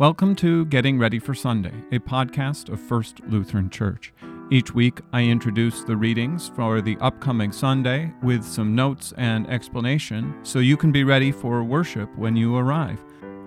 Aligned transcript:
Welcome 0.00 0.34
to 0.36 0.64
Getting 0.64 0.98
Ready 0.98 1.18
for 1.18 1.34
Sunday, 1.34 1.74
a 1.92 1.98
podcast 1.98 2.70
of 2.70 2.80
First 2.80 3.20
Lutheran 3.28 3.68
Church. 3.68 4.14
Each 4.50 4.72
week, 4.72 5.02
I 5.12 5.24
introduce 5.24 5.84
the 5.84 5.94
readings 5.94 6.50
for 6.56 6.80
the 6.80 6.96
upcoming 7.02 7.52
Sunday 7.52 8.10
with 8.22 8.42
some 8.42 8.74
notes 8.74 9.12
and 9.18 9.46
explanation 9.50 10.34
so 10.42 10.58
you 10.58 10.78
can 10.78 10.90
be 10.90 11.04
ready 11.04 11.30
for 11.30 11.62
worship 11.62 12.08
when 12.16 12.34
you 12.34 12.56
arrive. 12.56 13.04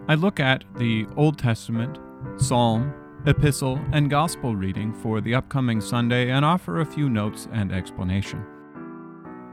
I 0.08 0.14
look 0.14 0.40
at 0.40 0.64
the 0.78 1.08
Old 1.18 1.40
Testament, 1.40 1.98
Psalm, 2.38 2.94
Epistle, 3.26 3.82
and 3.92 4.12
Gospel 4.12 4.56
reading 4.56 4.94
for 4.94 5.22
the 5.22 5.34
upcoming 5.34 5.82
Sunday 5.82 6.30
and 6.30 6.46
offer 6.46 6.82
a 6.82 6.86
few 6.86 7.10
notes 7.10 7.48
and 7.52 7.72
explanation. 7.72 8.46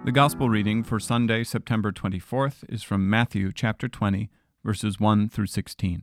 The 0.04 0.12
Gospel 0.12 0.50
reading 0.50 0.82
for 0.82 1.00
Sunday, 1.00 1.44
September 1.44 1.92
24th, 1.92 2.62
is 2.68 2.82
from 2.82 3.08
Matthew 3.08 3.52
chapter 3.54 3.88
20, 3.88 4.28
verses 4.62 5.00
1 5.00 5.30
through 5.30 5.46
16. 5.46 6.02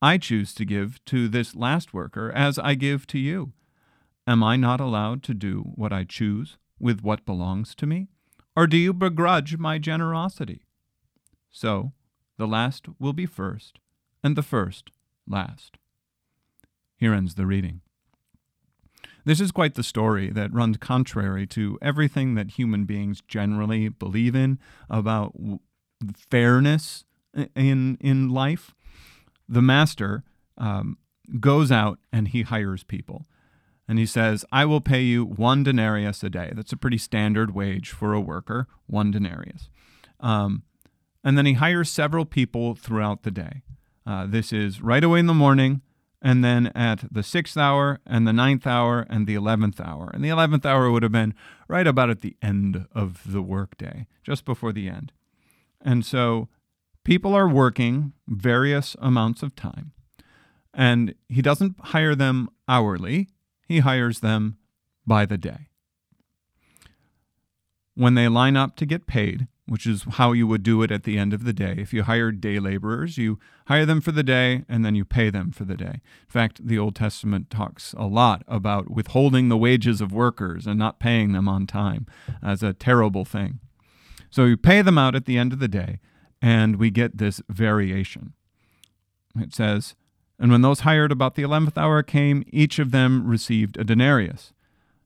I 0.00 0.18
choose 0.18 0.54
to 0.54 0.64
give 0.64 1.04
to 1.06 1.28
this 1.28 1.54
last 1.56 1.92
worker 1.92 2.30
as 2.32 2.58
I 2.58 2.74
give 2.74 3.06
to 3.08 3.18
you. 3.18 3.52
Am 4.26 4.44
I 4.44 4.56
not 4.56 4.80
allowed 4.80 5.22
to 5.24 5.34
do 5.34 5.72
what 5.74 5.92
I 5.92 6.04
choose 6.04 6.56
with 6.78 7.02
what 7.02 7.26
belongs 7.26 7.74
to 7.76 7.86
me? 7.86 8.08
Or 8.54 8.66
do 8.66 8.76
you 8.76 8.92
begrudge 8.92 9.56
my 9.56 9.78
generosity? 9.78 10.62
So, 11.50 11.92
the 12.36 12.46
last 12.46 12.86
will 13.00 13.12
be 13.12 13.26
first, 13.26 13.78
and 14.22 14.36
the 14.36 14.42
first 14.42 14.90
last. 15.26 15.78
Here 16.96 17.14
ends 17.14 17.34
the 17.34 17.46
reading. 17.46 17.80
This 19.24 19.40
is 19.40 19.52
quite 19.52 19.74
the 19.74 19.82
story 19.82 20.30
that 20.30 20.54
runs 20.54 20.76
contrary 20.78 21.46
to 21.48 21.78
everything 21.82 22.34
that 22.34 22.52
human 22.52 22.84
beings 22.84 23.22
generally 23.26 23.88
believe 23.88 24.34
in 24.34 24.58
about 24.88 25.34
fairness 26.30 27.04
in 27.54 27.98
in 28.00 28.28
life 28.28 28.74
the 29.48 29.62
master 29.62 30.24
um, 30.56 30.98
goes 31.40 31.72
out 31.72 31.98
and 32.12 32.28
he 32.28 32.42
hires 32.42 32.84
people. 32.84 33.26
And 33.88 33.98
he 33.98 34.04
says, 34.04 34.44
I 34.52 34.66
will 34.66 34.82
pay 34.82 35.00
you 35.00 35.24
one 35.24 35.62
denarius 35.62 36.22
a 36.22 36.28
day. 36.28 36.52
That's 36.54 36.72
a 36.72 36.76
pretty 36.76 36.98
standard 36.98 37.54
wage 37.54 37.90
for 37.90 38.12
a 38.12 38.20
worker, 38.20 38.66
one 38.86 39.10
denarius. 39.10 39.70
Um, 40.20 40.64
and 41.24 41.38
then 41.38 41.46
he 41.46 41.54
hires 41.54 41.90
several 41.90 42.26
people 42.26 42.74
throughout 42.74 43.22
the 43.22 43.30
day. 43.30 43.62
Uh, 44.06 44.26
this 44.26 44.52
is 44.52 44.82
right 44.82 45.02
away 45.02 45.20
in 45.20 45.26
the 45.26 45.34
morning, 45.34 45.80
and 46.20 46.44
then 46.44 46.66
at 46.68 47.04
the 47.12 47.22
sixth 47.22 47.56
hour, 47.56 48.00
and 48.06 48.26
the 48.26 48.32
ninth 48.32 48.66
hour, 48.66 49.06
and 49.08 49.26
the 49.26 49.34
eleventh 49.34 49.80
hour. 49.80 50.10
And 50.12 50.22
the 50.24 50.28
eleventh 50.30 50.66
hour 50.66 50.90
would 50.90 51.02
have 51.02 51.12
been 51.12 51.34
right 51.66 51.86
about 51.86 52.10
at 52.10 52.20
the 52.20 52.36
end 52.42 52.86
of 52.92 53.22
the 53.30 53.42
workday, 53.42 54.06
just 54.22 54.44
before 54.44 54.72
the 54.72 54.88
end. 54.88 55.12
And 55.80 56.04
so 56.04 56.48
people 57.08 57.34
are 57.34 57.48
working 57.48 58.12
various 58.28 58.94
amounts 59.00 59.42
of 59.42 59.56
time, 59.56 59.92
and 60.74 61.14
he 61.30 61.40
doesn't 61.40 61.74
hire 61.80 62.14
them 62.14 62.50
hourly, 62.68 63.30
he 63.66 63.78
hires 63.78 64.20
them 64.20 64.58
by 65.06 65.24
the 65.24 65.38
day. 65.38 65.68
When 67.94 68.12
they 68.12 68.28
line 68.28 68.58
up 68.58 68.76
to 68.76 68.84
get 68.84 69.06
paid, 69.06 69.48
which 69.64 69.86
is 69.86 70.04
how 70.12 70.32
you 70.32 70.46
would 70.46 70.62
do 70.62 70.82
it 70.82 70.90
at 70.90 71.04
the 71.04 71.16
end 71.16 71.32
of 71.32 71.44
the 71.44 71.52
day. 71.54 71.76
If 71.78 71.94
you 71.94 72.02
hired 72.02 72.42
day 72.42 72.58
laborers, 72.58 73.16
you 73.16 73.38
hire 73.68 73.86
them 73.86 74.02
for 74.02 74.12
the 74.12 74.22
day 74.22 74.64
and 74.68 74.84
then 74.84 74.94
you 74.94 75.06
pay 75.06 75.30
them 75.30 75.50
for 75.50 75.64
the 75.64 75.76
day. 75.76 76.00
In 76.24 76.28
fact, 76.28 76.66
the 76.66 76.78
Old 76.78 76.94
Testament 76.94 77.48
talks 77.48 77.94
a 77.98 78.06
lot 78.06 78.44
about 78.46 78.90
withholding 78.90 79.48
the 79.48 79.58
wages 79.58 80.02
of 80.02 80.12
workers 80.12 80.66
and 80.66 80.78
not 80.78 81.00
paying 81.00 81.32
them 81.32 81.48
on 81.48 81.66
time 81.66 82.06
as 82.42 82.62
a 82.62 82.72
terrible 82.72 83.26
thing. 83.26 83.60
So 84.30 84.44
you 84.44 84.56
pay 84.58 84.80
them 84.82 84.96
out 84.96 85.14
at 85.14 85.26
the 85.26 85.36
end 85.36 85.52
of 85.52 85.58
the 85.58 85.68
day, 85.68 86.00
and 86.40 86.76
we 86.76 86.90
get 86.90 87.18
this 87.18 87.40
variation. 87.48 88.32
It 89.36 89.54
says, 89.54 89.94
And 90.38 90.50
when 90.50 90.62
those 90.62 90.80
hired 90.80 91.12
about 91.12 91.34
the 91.34 91.42
eleventh 91.42 91.76
hour 91.76 92.02
came, 92.02 92.44
each 92.48 92.78
of 92.78 92.90
them 92.90 93.26
received 93.26 93.76
a 93.76 93.84
denarius. 93.84 94.52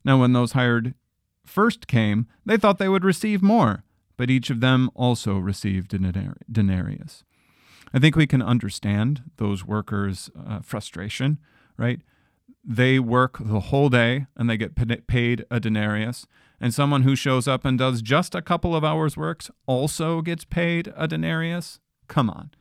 Now, 0.05 0.19
when 0.19 0.33
those 0.33 0.51
hired 0.51 0.95
first 1.45 1.87
came, 1.87 2.27
they 2.45 2.57
thought 2.57 2.77
they 2.77 2.89
would 2.89 3.03
receive 3.03 3.41
more, 3.41 3.83
but 4.17 4.29
each 4.29 4.49
of 4.49 4.59
them 4.59 4.89
also 4.95 5.37
received 5.37 5.93
a 5.93 6.33
denarius. 6.51 7.23
I 7.93 7.99
think 7.99 8.15
we 8.15 8.27
can 8.27 8.41
understand 8.41 9.23
those 9.37 9.65
workers' 9.65 10.29
uh, 10.47 10.61
frustration, 10.61 11.37
right? 11.77 12.01
They 12.63 12.97
work 12.99 13.37
the 13.39 13.59
whole 13.59 13.89
day 13.89 14.25
and 14.35 14.49
they 14.49 14.57
get 14.57 14.75
paid 15.07 15.45
a 15.51 15.59
denarius, 15.59 16.25
and 16.63 16.73
someone 16.73 17.01
who 17.01 17.13
shows 17.13 17.45
up 17.45 17.65
and 17.65 17.77
does 17.77 18.01
just 18.01 18.33
a 18.33 18.41
couple 18.41 18.73
of 18.73 18.85
hours' 18.85 19.17
works 19.17 19.51
also 19.67 20.21
gets 20.21 20.45
paid 20.45 20.93
a 20.95 21.09
denarius? 21.09 21.81
Come 22.07 22.29
on. 22.29 22.51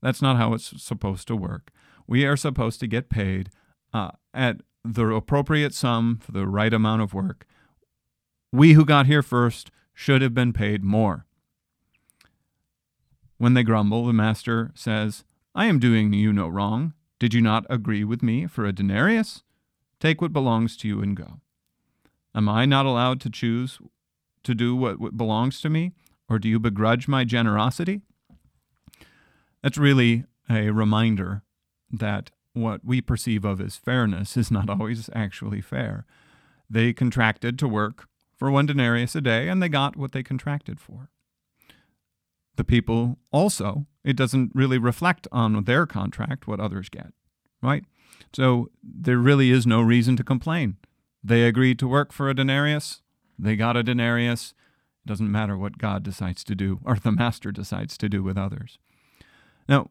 That's 0.00 0.22
not 0.22 0.38
how 0.38 0.54
it's 0.54 0.82
supposed 0.82 1.28
to 1.28 1.36
work. 1.36 1.70
We 2.06 2.24
are 2.24 2.38
supposed 2.38 2.80
to 2.80 2.86
get 2.86 3.10
paid 3.10 3.50
uh, 3.92 4.12
at 4.32 4.62
the 4.82 5.08
appropriate 5.08 5.74
sum 5.74 6.18
for 6.22 6.32
the 6.32 6.46
right 6.46 6.72
amount 6.72 7.02
of 7.02 7.12
work. 7.12 7.44
We 8.50 8.72
who 8.72 8.86
got 8.86 9.04
here 9.04 9.22
first 9.22 9.70
should 9.92 10.22
have 10.22 10.32
been 10.32 10.54
paid 10.54 10.82
more. 10.82 11.26
When 13.36 13.52
they 13.52 13.62
grumble, 13.62 14.06
the 14.06 14.14
master 14.14 14.70
says, 14.74 15.22
I 15.54 15.66
am 15.66 15.78
doing 15.78 16.14
you 16.14 16.32
no 16.32 16.48
wrong. 16.48 16.94
Did 17.18 17.34
you 17.34 17.42
not 17.42 17.66
agree 17.68 18.04
with 18.04 18.22
me 18.22 18.46
for 18.46 18.64
a 18.64 18.72
denarius? 18.72 19.42
Take 20.00 20.22
what 20.22 20.32
belongs 20.32 20.78
to 20.78 20.88
you 20.88 21.02
and 21.02 21.14
go. 21.14 21.40
Am 22.34 22.48
I 22.48 22.64
not 22.64 22.86
allowed 22.86 23.20
to 23.22 23.30
choose 23.30 23.78
to 24.44 24.54
do 24.54 24.76
what, 24.76 25.16
belongs 25.16 25.60
to 25.60 25.70
me? 25.70 25.92
Or 26.28 26.38
do 26.38 26.48
you 26.48 26.60
begrudge 26.60 27.08
my 27.08 27.24
generosity? 27.24 28.02
That's 29.62 29.78
really 29.78 30.24
a 30.48 30.70
reminder 30.70 31.42
that 31.90 32.30
what 32.52 32.84
we 32.84 33.00
perceive 33.00 33.44
of 33.44 33.60
as 33.60 33.76
fairness 33.76 34.36
is 34.36 34.50
not 34.50 34.70
always 34.70 35.10
actually 35.14 35.60
fair. 35.60 36.06
They 36.68 36.92
contracted 36.92 37.58
to 37.58 37.68
work 37.68 38.06
for 38.36 38.50
one 38.50 38.66
denarius 38.66 39.14
a 39.14 39.20
day, 39.20 39.48
and 39.48 39.62
they 39.62 39.68
got 39.68 39.96
what 39.96 40.12
they 40.12 40.22
contracted 40.22 40.80
for. 40.80 41.10
The 42.56 42.64
people 42.64 43.18
also, 43.30 43.86
it 44.04 44.16
doesn't 44.16 44.52
really 44.54 44.78
reflect 44.78 45.26
on 45.32 45.64
their 45.64 45.86
contract 45.86 46.46
what 46.46 46.60
others 46.60 46.88
get, 46.88 47.12
right? 47.62 47.84
So 48.32 48.70
there 48.82 49.18
really 49.18 49.50
is 49.50 49.66
no 49.66 49.80
reason 49.80 50.16
to 50.16 50.24
complain. 50.24 50.76
They 51.22 51.44
agreed 51.44 51.78
to 51.80 51.88
work 51.88 52.12
for 52.12 52.28
a 52.28 52.34
denarius. 52.34 53.02
They 53.38 53.56
got 53.56 53.76
a 53.76 53.82
denarius. 53.82 54.54
It 55.04 55.08
doesn't 55.08 55.30
matter 55.30 55.56
what 55.56 55.78
God 55.78 56.02
decides 56.02 56.44
to 56.44 56.54
do 56.54 56.80
or 56.84 56.96
the 56.96 57.12
master 57.12 57.52
decides 57.52 57.96
to 57.98 58.08
do 58.08 58.22
with 58.22 58.36
others. 58.36 58.78
Now, 59.68 59.90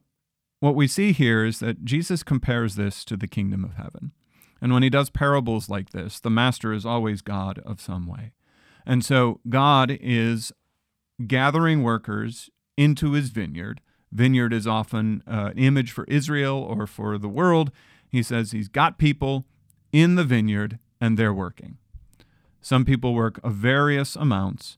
what 0.60 0.74
we 0.74 0.86
see 0.86 1.12
here 1.12 1.44
is 1.44 1.58
that 1.60 1.84
Jesus 1.84 2.22
compares 2.22 2.76
this 2.76 3.04
to 3.06 3.16
the 3.16 3.26
kingdom 3.26 3.64
of 3.64 3.74
heaven. 3.74 4.12
And 4.60 4.72
when 4.72 4.82
he 4.82 4.90
does 4.90 5.08
parables 5.08 5.68
like 5.70 5.90
this, 5.90 6.20
the 6.20 6.30
master 6.30 6.72
is 6.72 6.84
always 6.84 7.22
God 7.22 7.60
of 7.60 7.80
some 7.80 8.06
way. 8.06 8.32
And 8.84 9.04
so 9.04 9.40
God 9.48 9.96
is 10.00 10.52
gathering 11.26 11.82
workers 11.82 12.50
into 12.76 13.12
his 13.12 13.30
vineyard. 13.30 13.80
Vineyard 14.12 14.52
is 14.52 14.66
often 14.66 15.22
an 15.26 15.56
image 15.56 15.92
for 15.92 16.04
Israel 16.04 16.58
or 16.58 16.86
for 16.86 17.16
the 17.16 17.28
world. 17.28 17.70
He 18.08 18.22
says 18.22 18.50
he's 18.50 18.68
got 18.68 18.98
people 18.98 19.46
in 19.92 20.16
the 20.16 20.24
vineyard 20.24 20.78
and 21.00 21.18
they're 21.18 21.34
working. 21.34 21.78
Some 22.60 22.84
people 22.84 23.14
work 23.14 23.40
of 23.42 23.54
various 23.54 24.16
amounts, 24.16 24.76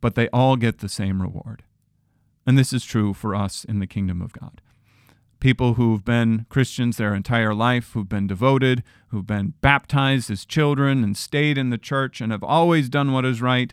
but 0.00 0.14
they 0.14 0.28
all 0.28 0.56
get 0.56 0.78
the 0.78 0.88
same 0.88 1.22
reward. 1.22 1.62
And 2.46 2.58
this 2.58 2.72
is 2.72 2.84
true 2.84 3.14
for 3.14 3.34
us 3.34 3.64
in 3.64 3.78
the 3.78 3.86
kingdom 3.86 4.20
of 4.20 4.32
God. 4.32 4.60
People 5.40 5.74
who've 5.74 6.04
been 6.04 6.46
Christians 6.48 6.96
their 6.96 7.14
entire 7.14 7.54
life, 7.54 7.92
who've 7.92 8.08
been 8.08 8.26
devoted, 8.26 8.82
who've 9.08 9.26
been 9.26 9.54
baptized 9.60 10.30
as 10.30 10.44
children 10.44 11.02
and 11.02 11.16
stayed 11.16 11.58
in 11.58 11.70
the 11.70 11.78
church 11.78 12.20
and 12.20 12.32
have 12.32 12.44
always 12.44 12.88
done 12.88 13.12
what 13.12 13.24
is 13.24 13.42
right, 13.42 13.72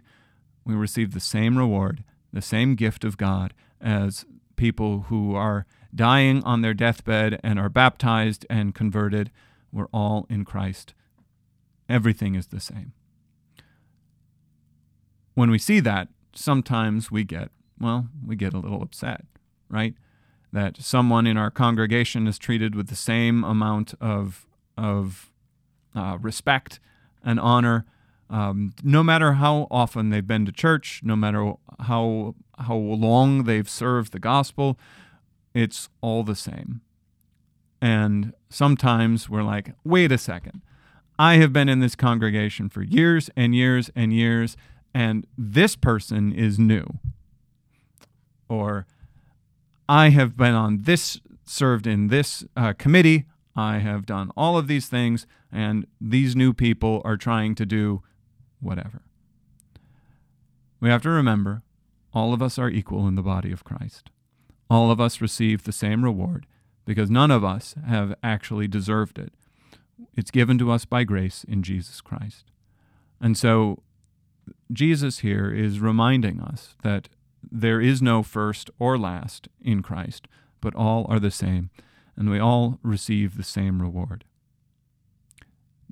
we 0.66 0.74
receive 0.74 1.14
the 1.14 1.20
same 1.20 1.58
reward, 1.58 2.04
the 2.32 2.42
same 2.42 2.76
gift 2.76 3.04
of 3.04 3.18
God 3.18 3.54
as 3.80 4.26
people 4.56 5.06
who 5.08 5.36
are 5.36 5.66
dying 5.94 6.44
on 6.44 6.62
their 6.62 6.74
deathbed 6.74 7.40
and 7.44 7.60
are 7.60 7.70
baptized 7.70 8.46
and 8.50 8.76
converted. 8.76 9.32
We're 9.72 9.88
all 9.94 10.26
in 10.30 10.46
Christ. 10.46 10.94
Everything 11.92 12.36
is 12.36 12.48
the 12.48 12.60
same. 12.60 12.94
When 15.34 15.52
we 15.52 15.58
see 15.58 15.80
that, 15.82 16.08
sometimes 16.34 17.12
we 17.12 17.24
get, 17.24 17.50
well, 17.80 18.08
we 18.26 18.36
get 18.36 18.54
a 18.54 18.60
little 18.60 18.82
upset, 18.82 19.26
right? 19.70 19.94
That 20.54 20.78
someone 20.78 21.28
in 21.28 21.38
our 21.38 21.52
congregation 21.52 22.28
is 22.28 22.38
treated 22.38 22.76
with 22.76 22.88
the 22.88 22.96
same 22.96 23.44
amount 23.44 23.94
of, 24.02 24.46
of 24.78 25.32
uh, 25.96 26.18
respect 26.22 26.80
and 27.24 27.40
honor 27.40 27.86
um, 28.32 28.74
no 28.82 29.04
matter 29.04 29.34
how 29.34 29.68
often 29.70 30.10
they've 30.10 30.26
been 30.26 30.46
to 30.46 30.54
church, 30.54 31.02
no 31.04 31.18
matter 31.18 31.54
how 31.82 32.36
how 32.60 32.76
long 32.76 33.44
they've 33.44 33.70
served 33.70 34.14
the 34.14 34.20
gospel, 34.20 34.80
it's 35.54 35.90
all 36.00 36.24
the 36.24 36.36
same. 36.36 36.82
And 37.82 38.34
sometimes 38.50 39.30
we're 39.30 39.44
like, 39.44 39.74
wait 39.84 40.12
a 40.12 40.18
second. 40.18 40.62
I 41.22 41.36
have 41.36 41.54
been 41.54 41.70
in 41.70 41.82
this 41.82 41.96
congregation 41.96 42.68
for 42.68 42.82
years 42.82 43.30
and 43.36 43.54
years 43.54 43.92
and 43.96 44.12
years, 44.12 44.58
and 44.92 45.28
this 45.38 45.76
person 45.76 46.34
is 46.34 46.58
new. 46.58 46.98
Or 48.50 48.88
I 49.88 50.10
have 50.10 50.36
been 50.36 50.56
on 50.56 50.82
this, 50.82 51.22
served 51.46 51.86
in 51.86 52.08
this 52.08 52.44
uh, 52.58 52.74
committee. 52.74 53.26
I 53.56 53.78
have 53.78 54.08
done 54.08 54.32
all 54.36 54.58
of 54.58 54.66
these 54.66 54.88
things, 54.88 55.28
and 55.52 55.86
these 56.02 56.36
new 56.36 56.54
people 56.54 57.04
are 57.06 57.18
trying 57.18 57.54
to 57.54 57.68
do 57.68 58.02
whatever. 58.60 59.04
We 60.80 60.90
have 60.90 61.04
to 61.04 61.10
remember 61.12 61.62
all 62.16 62.34
of 62.34 62.42
us 62.42 62.58
are 62.58 62.68
equal 62.68 63.08
in 63.08 63.14
the 63.14 63.22
body 63.22 63.52
of 63.52 63.64
Christ. 63.64 64.10
All 64.72 64.90
of 64.90 65.00
us 65.00 65.22
receive 65.22 65.66
the 65.66 65.72
same 65.72 66.04
reward 66.04 66.48
because 66.84 67.12
none 67.12 67.30
of 67.30 67.44
us 67.44 67.76
have 67.88 68.16
actually 68.24 68.68
deserved 68.68 69.20
it. 69.20 69.34
It's 70.16 70.32
given 70.32 70.58
to 70.60 70.72
us 70.72 70.86
by 70.86 71.04
grace 71.04 71.44
in 71.44 71.64
Jesus 71.64 72.02
Christ. 72.02 72.52
And 73.20 73.38
so 73.38 73.84
Jesus 74.72 75.20
here 75.20 75.52
is 75.52 75.80
reminding 75.80 76.42
us 76.42 76.76
that 76.84 77.10
there 77.50 77.82
is 77.82 78.02
no 78.02 78.24
first 78.24 78.70
or 78.80 78.98
last 78.98 79.48
in 79.62 79.82
Christ, 79.82 80.28
but 80.60 80.76
all 80.76 81.06
are 81.10 81.20
the 81.20 81.32
same, 81.32 81.70
and 82.16 82.30
we 82.30 82.40
all 82.40 82.80
receive 82.84 83.36
the 83.38 83.44
same 83.44 83.82
reward. 83.82 84.24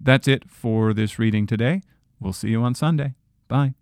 That's 0.02 0.28
it 0.28 0.50
for 0.50 0.94
this 0.94 1.20
reading 1.20 1.46
today. 1.48 1.82
We'll 2.20 2.34
see 2.34 2.50
you 2.50 2.62
on 2.64 2.76
Sunday. 2.76 3.16
Bye. 3.48 3.74